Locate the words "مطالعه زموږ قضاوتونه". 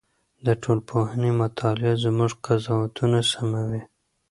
1.41-3.19